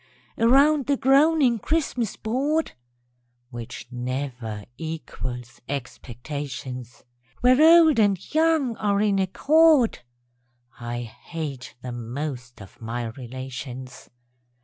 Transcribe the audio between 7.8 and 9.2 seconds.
and young are in